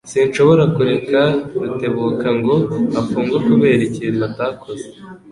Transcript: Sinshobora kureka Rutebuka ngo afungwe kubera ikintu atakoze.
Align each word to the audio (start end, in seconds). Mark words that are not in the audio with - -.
Sinshobora 0.11 0.63
kureka 0.75 1.21
Rutebuka 1.61 2.27
ngo 2.37 2.55
afungwe 2.99 3.37
kubera 3.47 3.81
ikintu 3.89 4.21
atakoze. 4.29 4.85